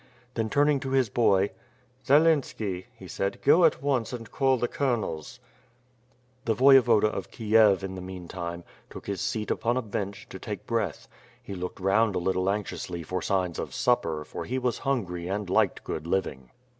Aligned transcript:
Then, 0.33 0.49
turning 0.49 0.79
to 0.79 0.89
his 0.89 1.09
boy: 1.09 1.51
"Zelenski," 2.07 2.87
he 2.97 3.07
said, 3.07 3.39
"go 3.43 3.65
at 3.65 3.83
once 3.83 4.11
and 4.11 4.31
call 4.31 4.57
the 4.57 4.67
colonels." 4.67 5.39
The 6.45 6.55
Voyevoda 6.55 7.05
of 7.05 7.29
Kiev, 7.29 7.83
in 7.83 7.93
the 7.93 8.01
meantime, 8.01 8.63
took 8.89 9.05
his 9.05 9.21
seat 9.21 9.51
upon 9.51 9.77
a 9.77 9.81
bench, 9.83 10.25
to 10.31 10.39
take 10.39 10.65
breath. 10.65 11.07
He 11.43 11.53
looked 11.53 11.79
round 11.79 12.15
a 12.15 12.17
little 12.17 12.49
anxiously 12.49 13.03
for 13.03 13.21
signs 13.21 13.59
of 13.59 13.75
supper 13.75 14.23
for 14.25 14.45
he 14.45 14.57
was 14.57 14.79
hungry 14.79 15.27
and 15.27 15.47
liked 15.47 15.83
good 15.83 16.07
living. 16.07 16.49